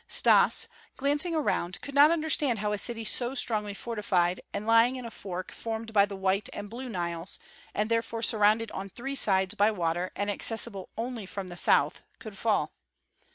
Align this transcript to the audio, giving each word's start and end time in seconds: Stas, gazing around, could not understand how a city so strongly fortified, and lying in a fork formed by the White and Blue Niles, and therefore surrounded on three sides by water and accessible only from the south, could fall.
Stas, 0.07 0.67
gazing 0.97 1.35
around, 1.35 1.79
could 1.81 1.93
not 1.93 2.09
understand 2.09 2.57
how 2.57 2.71
a 2.73 2.79
city 2.79 3.05
so 3.05 3.35
strongly 3.35 3.75
fortified, 3.75 4.41
and 4.51 4.65
lying 4.65 4.95
in 4.95 5.05
a 5.05 5.11
fork 5.11 5.51
formed 5.51 5.93
by 5.93 6.07
the 6.07 6.15
White 6.15 6.49
and 6.53 6.71
Blue 6.71 6.89
Niles, 6.89 7.37
and 7.75 7.87
therefore 7.87 8.23
surrounded 8.23 8.71
on 8.71 8.89
three 8.89 9.15
sides 9.15 9.53
by 9.53 9.69
water 9.69 10.11
and 10.15 10.31
accessible 10.31 10.89
only 10.97 11.27
from 11.27 11.49
the 11.49 11.55
south, 11.57 12.01
could 12.17 12.35
fall. 12.35 12.73